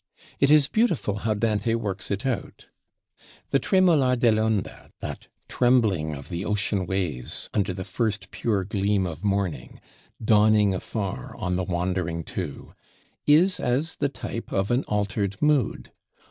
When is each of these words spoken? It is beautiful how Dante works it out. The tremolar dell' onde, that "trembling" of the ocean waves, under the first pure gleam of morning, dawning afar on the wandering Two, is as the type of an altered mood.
It 0.39 0.49
is 0.49 0.67
beautiful 0.67 1.17
how 1.17 1.35
Dante 1.35 1.75
works 1.75 2.09
it 2.09 2.25
out. 2.25 2.65
The 3.51 3.59
tremolar 3.59 4.15
dell' 4.17 4.39
onde, 4.39 4.67
that 4.99 5.27
"trembling" 5.47 6.15
of 6.15 6.29
the 6.29 6.43
ocean 6.43 6.87
waves, 6.87 7.51
under 7.53 7.71
the 7.71 7.83
first 7.83 8.31
pure 8.31 8.63
gleam 8.63 9.05
of 9.05 9.23
morning, 9.23 9.79
dawning 10.19 10.73
afar 10.73 11.35
on 11.35 11.55
the 11.55 11.63
wandering 11.63 12.23
Two, 12.23 12.73
is 13.27 13.59
as 13.59 13.97
the 13.97 14.09
type 14.09 14.51
of 14.51 14.71
an 14.71 14.83
altered 14.85 15.39
mood. 15.39 15.91